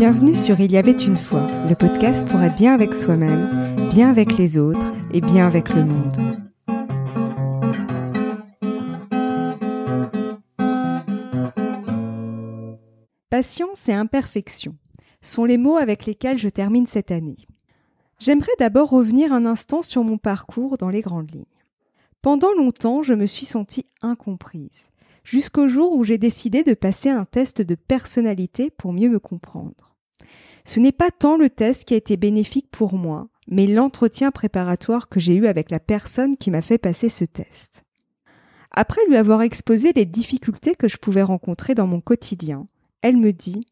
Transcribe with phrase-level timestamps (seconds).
[0.00, 4.08] Bienvenue sur Il y avait une fois, le podcast pour être bien avec soi-même, bien
[4.08, 6.16] avec les autres et bien avec le monde.
[13.28, 14.74] Patience et imperfection
[15.20, 17.36] sont les mots avec lesquels je termine cette année.
[18.18, 21.44] J'aimerais d'abord revenir un instant sur mon parcours dans les grandes lignes.
[22.22, 24.88] Pendant longtemps, je me suis sentie incomprise,
[25.24, 29.89] jusqu'au jour où j'ai décidé de passer un test de personnalité pour mieux me comprendre.
[30.64, 35.08] Ce n'est pas tant le test qui a été bénéfique pour moi, mais l'entretien préparatoire
[35.08, 37.84] que j'ai eu avec la personne qui m'a fait passer ce test.
[38.70, 42.66] Après lui avoir exposé les difficultés que je pouvais rencontrer dans mon quotidien,
[43.02, 43.66] elle me dit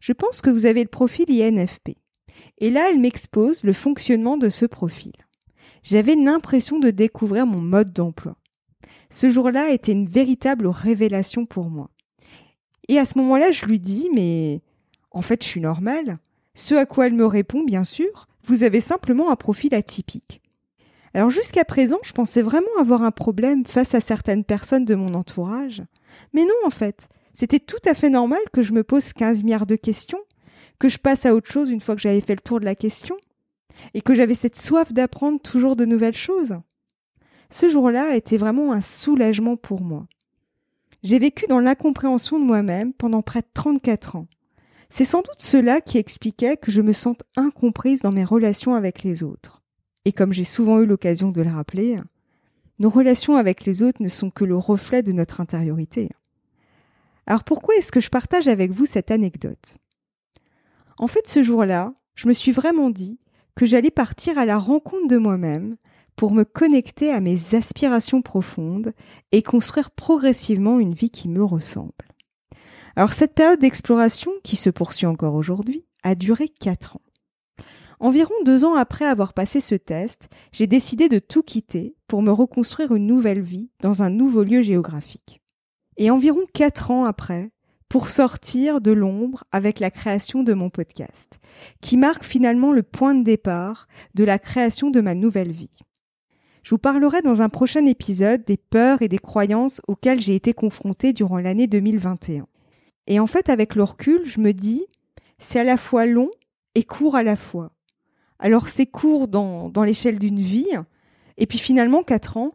[0.00, 1.96] Je pense que vous avez le profil INFP.
[2.58, 5.12] Et là, elle m'expose le fonctionnement de ce profil.
[5.82, 8.36] J'avais l'impression de découvrir mon mode d'emploi.
[9.10, 11.90] Ce jour-là était une véritable révélation pour moi.
[12.88, 14.62] Et à ce moment-là, je lui dis Mais
[15.10, 16.18] en fait, je suis normale.
[16.54, 20.40] Ce à quoi elle me répond, bien sûr, vous avez simplement un profil atypique.
[21.14, 25.14] Alors jusqu'à présent, je pensais vraiment avoir un problème face à certaines personnes de mon
[25.14, 25.82] entourage.
[26.32, 29.66] Mais non, en fait, c'était tout à fait normal que je me pose 15 milliards
[29.66, 30.20] de questions,
[30.78, 32.74] que je passe à autre chose une fois que j'avais fait le tour de la
[32.74, 33.16] question,
[33.94, 36.54] et que j'avais cette soif d'apprendre toujours de nouvelles choses.
[37.50, 40.06] Ce jour-là était vraiment un soulagement pour moi.
[41.02, 44.26] J'ai vécu dans l'incompréhension de moi-même pendant près de 34 ans.
[44.96, 49.02] C'est sans doute cela qui expliquait que je me sente incomprise dans mes relations avec
[49.02, 49.60] les autres.
[50.04, 51.96] Et comme j'ai souvent eu l'occasion de le rappeler,
[52.78, 56.10] nos relations avec les autres ne sont que le reflet de notre intériorité.
[57.26, 59.78] Alors pourquoi est-ce que je partage avec vous cette anecdote?
[60.96, 63.18] En fait, ce jour-là, je me suis vraiment dit
[63.56, 65.74] que j'allais partir à la rencontre de moi-même
[66.14, 68.92] pour me connecter à mes aspirations profondes
[69.32, 72.13] et construire progressivement une vie qui me ressemble.
[72.96, 77.02] Alors cette période d'exploration, qui se poursuit encore aujourd'hui, a duré quatre ans.
[78.00, 82.30] Environ deux ans après avoir passé ce test, j'ai décidé de tout quitter pour me
[82.30, 85.40] reconstruire une nouvelle vie dans un nouveau lieu géographique.
[85.96, 87.50] Et environ quatre ans après,
[87.88, 91.38] pour sortir de l'ombre avec la création de mon podcast,
[91.80, 95.78] qui marque finalement le point de départ de la création de ma nouvelle vie.
[96.62, 100.54] Je vous parlerai dans un prochain épisode des peurs et des croyances auxquelles j'ai été
[100.54, 102.46] confrontée durant l'année 2021.
[103.06, 103.84] Et en fait, avec le
[104.24, 104.84] je me dis,
[105.38, 106.30] c'est à la fois long
[106.74, 107.72] et court à la fois.
[108.38, 110.70] Alors c'est court dans, dans l'échelle d'une vie,
[111.36, 112.54] et puis finalement, quatre ans,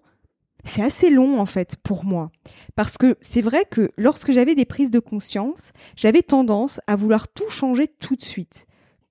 [0.65, 2.31] c'est assez long en fait pour moi.
[2.75, 7.27] Parce que c'est vrai que lorsque j'avais des prises de conscience, j'avais tendance à vouloir
[7.27, 8.65] tout changer tout de suite.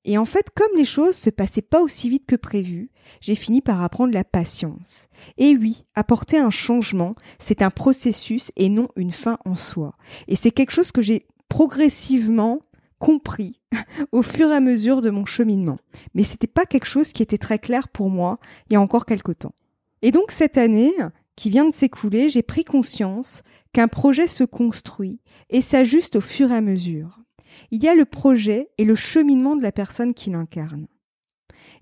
[0.09, 3.61] Et en fait, comme les choses se passaient pas aussi vite que prévu, j'ai fini
[3.61, 5.07] par apprendre la patience.
[5.37, 9.93] Et oui, apporter un changement, c'est un processus et non une fin en soi.
[10.27, 12.61] Et c'est quelque chose que j'ai progressivement
[12.99, 13.61] compris
[14.13, 15.77] au fur et à mesure de mon cheminement.
[16.15, 18.39] Mais c'était pas quelque chose qui était très clair pour moi
[18.71, 19.55] il y a encore quelque temps.
[20.01, 20.95] Et donc cette année,
[21.37, 23.43] qui vient de s'écouler, j'ai pris conscience
[23.75, 25.21] qu'un projet se construit
[25.51, 27.21] et s'ajuste au fur et à mesure.
[27.71, 30.87] Il y a le projet et le cheminement de la personne qui l'incarne.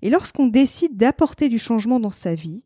[0.01, 2.63] Et lorsqu'on décide d'apporter du changement dans sa vie,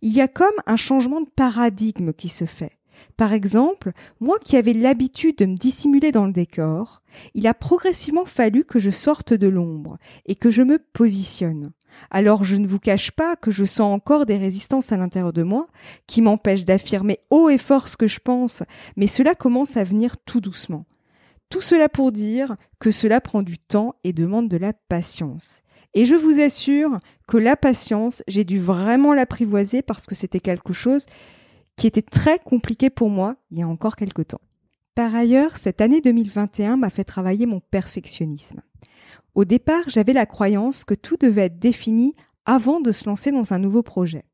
[0.00, 2.78] il y a comme un changement de paradigme qui se fait.
[3.16, 7.02] Par exemple, moi qui avais l'habitude de me dissimuler dans le décor,
[7.34, 11.72] il a progressivement fallu que je sorte de l'ombre et que je me positionne.
[12.10, 15.42] Alors je ne vous cache pas que je sens encore des résistances à l'intérieur de
[15.42, 15.66] moi
[16.06, 18.62] qui m'empêchent d'affirmer haut et fort ce que je pense,
[18.96, 20.86] mais cela commence à venir tout doucement.
[21.52, 25.60] Tout cela pour dire que cela prend du temps et demande de la patience.
[25.92, 26.98] Et je vous assure
[27.28, 31.04] que la patience, j'ai dû vraiment l'apprivoiser parce que c'était quelque chose
[31.76, 34.40] qui était très compliqué pour moi il y a encore quelque temps.
[34.94, 38.62] Par ailleurs, cette année 2021 m'a fait travailler mon perfectionnisme.
[39.34, 42.14] Au départ, j'avais la croyance que tout devait être défini
[42.46, 44.24] avant de se lancer dans un nouveau projet.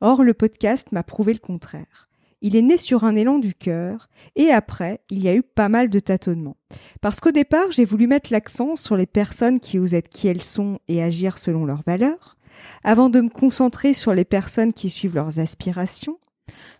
[0.00, 2.09] Or, le podcast m'a prouvé le contraire.
[2.42, 5.68] Il est né sur un élan du cœur, et après, il y a eu pas
[5.68, 6.56] mal de tâtonnements.
[7.00, 10.42] Parce qu'au départ, j'ai voulu mettre l'accent sur les personnes qui osent être qui elles
[10.42, 12.36] sont et agir selon leurs valeurs,
[12.82, 16.18] avant de me concentrer sur les personnes qui suivent leurs aspirations,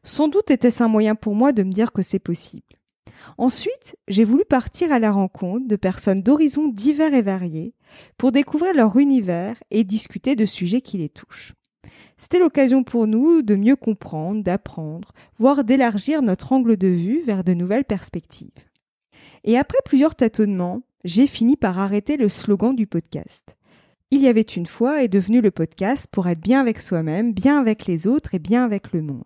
[0.02, 2.62] sans doute était-ce un moyen pour moi de me dire que c'est possible.
[3.38, 7.74] Ensuite, j'ai voulu partir à la rencontre de personnes d'horizons divers et variés
[8.16, 11.54] pour découvrir leur univers et discuter de sujets qui les touchent.
[12.16, 17.44] C'était l'occasion pour nous de mieux comprendre, d'apprendre, voire d'élargir notre angle de vue vers
[17.44, 18.50] de nouvelles perspectives.
[19.44, 23.56] Et après plusieurs tâtonnements, j'ai fini par arrêter le slogan du podcast.
[24.10, 27.58] Il y avait une fois est devenu le podcast pour être bien avec soi-même, bien
[27.58, 29.24] avec les autres et bien avec le monde.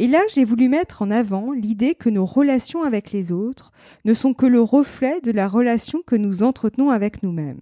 [0.00, 3.70] Et là, j'ai voulu mettre en avant l'idée que nos relations avec les autres
[4.06, 7.60] ne sont que le reflet de la relation que nous entretenons avec nous-mêmes.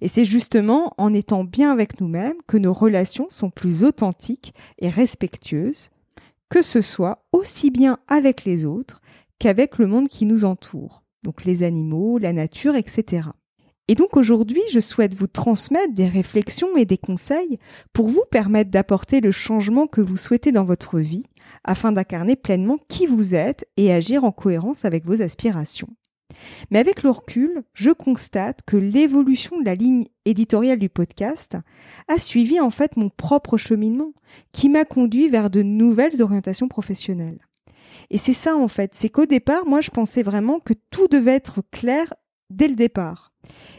[0.00, 4.90] Et c'est justement en étant bien avec nous-mêmes que nos relations sont plus authentiques et
[4.90, 5.90] respectueuses,
[6.48, 9.00] que ce soit aussi bien avec les autres
[9.38, 13.28] qu'avec le monde qui nous entoure, donc les animaux, la nature, etc.
[13.88, 17.58] Et donc aujourd'hui, je souhaite vous transmettre des réflexions et des conseils
[17.92, 21.24] pour vous permettre d'apporter le changement que vous souhaitez dans votre vie
[21.62, 25.88] afin d'incarner pleinement qui vous êtes et agir en cohérence avec vos aspirations.
[26.70, 31.56] Mais avec le recul, je constate que l'évolution de la ligne éditoriale du podcast
[32.08, 34.12] a suivi en fait mon propre cheminement
[34.52, 37.38] qui m'a conduit vers de nouvelles orientations professionnelles.
[38.10, 41.34] Et c'est ça en fait, c'est qu'au départ, moi je pensais vraiment que tout devait
[41.36, 42.12] être clair
[42.50, 43.32] dès le départ.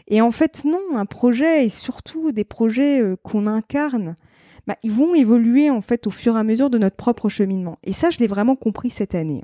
[0.08, 4.14] Et en fait, non, un projet et surtout des projets euh, qu'on incarne,
[4.66, 7.78] bah, ils vont évoluer en fait au fur et à mesure de notre propre cheminement.
[7.84, 9.42] Et ça, je l'ai vraiment compris cette année.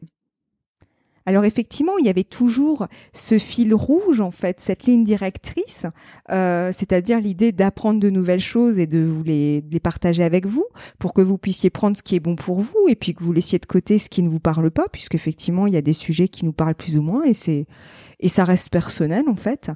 [1.26, 5.87] Alors effectivement, il y avait toujours ce fil rouge, en fait, cette ligne directrice,
[6.31, 10.66] euh, c'est-à-dire l'idée d'apprendre de nouvelles choses et de vous les, les, partager avec vous
[10.99, 13.32] pour que vous puissiez prendre ce qui est bon pour vous et puis que vous
[13.32, 16.28] laissiez de côté ce qui ne vous parle pas, puisqu'effectivement, il y a des sujets
[16.28, 17.66] qui nous parlent plus ou moins et c'est
[18.20, 19.70] et ça reste personnel en fait.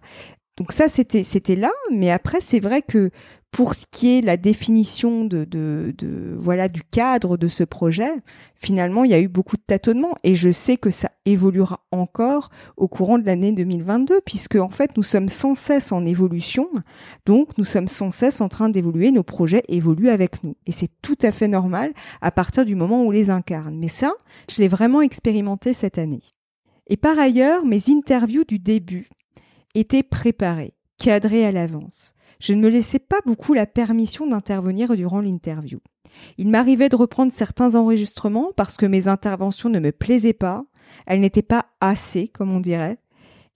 [0.59, 3.11] Donc ça, c'était là, mais après, c'est vrai que
[3.53, 5.95] pour ce qui est la définition de,
[6.37, 8.11] voilà du cadre de ce projet,
[8.57, 12.51] finalement, il y a eu beaucoup de tâtonnements et je sais que ça évoluera encore
[12.77, 16.69] au courant de l'année 2022 puisque en fait, nous sommes sans cesse en évolution.
[17.25, 20.91] Donc, nous sommes sans cesse en train d'évoluer, nos projets évoluent avec nous et c'est
[21.03, 23.79] tout à fait normal à partir du moment où on les incarne.
[23.79, 24.13] Mais ça,
[24.51, 26.23] je l'ai vraiment expérimenté cette année.
[26.89, 29.09] Et par ailleurs, mes interviews du début
[29.75, 32.15] étaient préparées, cadrées à l'avance.
[32.41, 35.81] Je ne me laissais pas beaucoup la permission d'intervenir durant l'interview.
[36.37, 40.65] Il m'arrivait de reprendre certains enregistrements parce que mes interventions ne me plaisaient pas,
[41.07, 42.99] elles n'étaient pas assez, comme on dirait.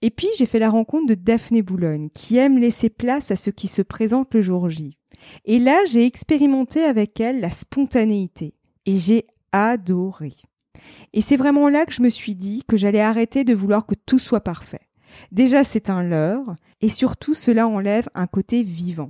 [0.01, 3.49] Et puis j'ai fait la rencontre de Daphné Boulogne, qui aime laisser place à ce
[3.49, 4.97] qui se présente le jour J.
[5.45, 8.55] Et là, j'ai expérimenté avec elle la spontanéité,
[8.85, 10.33] et j'ai adoré.
[11.13, 13.95] Et c'est vraiment là que je me suis dit que j'allais arrêter de vouloir que
[13.95, 14.81] tout soit parfait.
[15.31, 19.09] Déjà, c'est un leurre, et surtout cela enlève un côté vivant.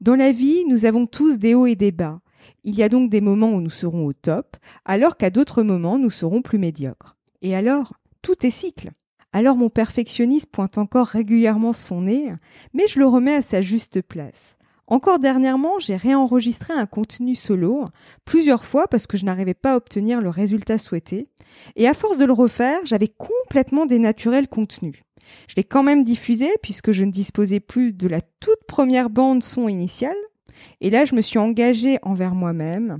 [0.00, 2.20] Dans la vie, nous avons tous des hauts et des bas.
[2.64, 5.98] Il y a donc des moments où nous serons au top, alors qu'à d'autres moments,
[5.98, 7.16] nous serons plus médiocres.
[7.40, 8.90] Et alors, tout est cycle.
[9.32, 12.32] Alors mon perfectionniste pointe encore régulièrement son nez,
[12.74, 14.56] mais je le remets à sa juste place.
[14.86, 17.86] Encore dernièrement, j'ai réenregistré un contenu solo
[18.26, 21.28] plusieurs fois parce que je n'arrivais pas à obtenir le résultat souhaité.
[21.76, 25.02] Et à force de le refaire, j'avais complètement dénaturé le contenu.
[25.48, 29.42] Je l'ai quand même diffusé puisque je ne disposais plus de la toute première bande
[29.42, 30.16] son initiale.
[30.80, 32.98] Et là, je me suis engagée envers moi-même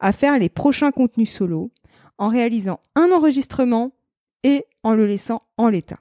[0.00, 1.70] à faire les prochains contenus solo
[2.18, 3.92] en réalisant un enregistrement
[4.42, 5.98] et en le laissant en l'état.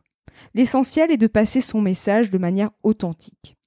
[0.53, 3.57] L'essentiel est de passer son message de manière authentique.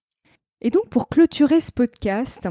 [0.61, 2.49] Et donc pour clôturer ce podcast,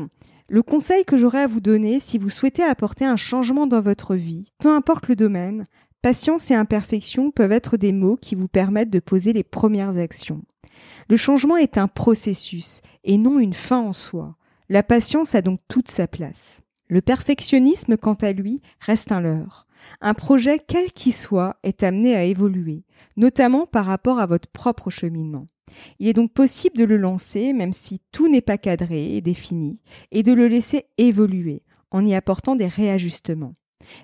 [0.48, 4.16] le conseil que j'aurais à vous donner si vous souhaitez apporter un changement dans votre
[4.16, 5.64] vie, peu importe le domaine,
[6.06, 10.44] patience et imperfection peuvent être des mots qui vous permettent de poser les premières actions.
[11.10, 14.36] Le changement est un processus et non une fin en soi.
[14.70, 16.62] La patience a donc toute sa place.
[16.90, 19.66] Le perfectionnisme, quant à lui, reste un leurre.
[20.00, 22.84] Un projet, quel qu'il soit, est amené à évoluer,
[23.18, 25.48] notamment par rapport à votre propre cheminement.
[25.98, 29.82] Il est donc possible de le lancer, même si tout n'est pas cadré et défini,
[30.12, 33.54] et de le laisser évoluer, en y apportant des réajustements.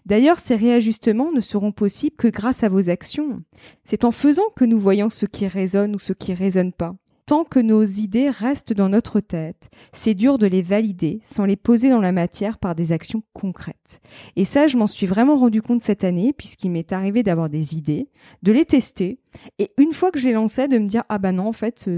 [0.06, 3.38] D'ailleurs, ces réajustements ne seront possibles que grâce à vos actions.
[3.84, 6.96] C'est en faisant que nous voyons ce qui résonne ou ce qui résonne pas.
[7.28, 11.56] Tant que nos idées restent dans notre tête, c'est dur de les valider sans les
[11.56, 14.02] poser dans la matière par des actions concrètes.
[14.36, 17.78] Et ça, je m'en suis vraiment rendu compte cette année, puisqu'il m'est arrivé d'avoir des
[17.78, 18.10] idées,
[18.44, 19.20] de les tester,
[19.60, 21.90] et une fois que je les lançais, de me dire, ah bah non, en fait,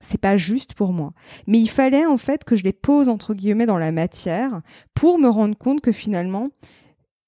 [0.00, 1.12] c'est pas juste pour moi.
[1.46, 4.62] Mais il fallait en fait que je les pose entre guillemets dans la matière
[4.94, 6.48] pour me rendre compte que finalement,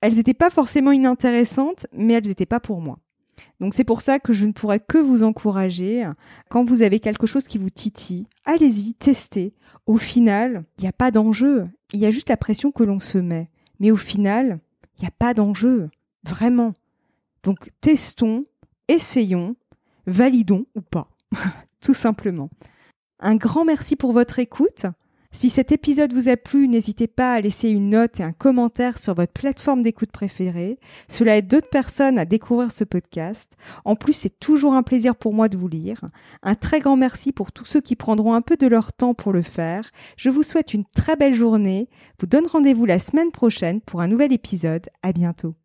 [0.04, 2.98] elles n'étaient pas forcément inintéressantes, mais elles n'étaient pas pour moi.
[3.58, 6.06] Donc c'est pour ça que je ne pourrais que vous encourager,
[6.50, 9.54] quand vous avez quelque chose qui vous titille, allez-y, testez.
[9.86, 13.00] Au final, il n'y a pas d'enjeu, il y a juste la pression que l'on
[13.00, 13.48] se met.
[13.80, 14.58] Mais au final,
[14.98, 15.88] il n'y a pas d'enjeu,
[16.22, 16.74] vraiment.
[17.42, 18.44] Donc testons,
[18.88, 19.56] essayons,
[20.06, 21.08] validons ou pas,
[21.80, 22.50] tout simplement.
[23.20, 24.84] Un grand merci pour votre écoute.
[25.34, 29.00] Si cet épisode vous a plu, n'hésitez pas à laisser une note et un commentaire
[29.00, 30.78] sur votre plateforme d'écoute préférée.
[31.08, 33.56] Cela aide d'autres personnes à découvrir ce podcast.
[33.84, 36.00] En plus, c'est toujours un plaisir pour moi de vous lire.
[36.44, 39.32] Un très grand merci pour tous ceux qui prendront un peu de leur temps pour
[39.32, 39.90] le faire.
[40.16, 41.88] Je vous souhaite une très belle journée.
[42.20, 44.86] Vous donne rendez-vous la semaine prochaine pour un nouvel épisode.
[45.02, 45.56] À bientôt.